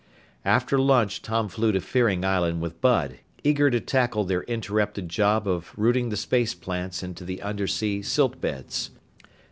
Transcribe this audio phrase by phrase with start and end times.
[0.45, 5.47] After lunch Tom flew to Fearing Island with Bud, eager to tackle their interrupted job
[5.47, 8.89] of rooting the space plants into the undersea silt beds.